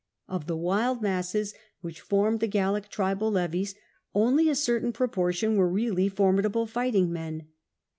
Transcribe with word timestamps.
Of 0.27 0.47
the 0.47 0.57
wild 0.57 1.03
masses 1.03 1.53
which 1.81 2.01
formed 2.01 2.39
the 2.39 2.47
Gallic 2.47 2.89
tribal 2.89 3.29
levies, 3.29 3.75
only 4.15 4.49
a 4.49 4.55
certain 4.55 4.91
proportion 4.91 5.57
were 5.57 5.69
really 5.69 6.09
formidable 6.09 6.65
fighting 6.65 7.13
men. 7.13 7.49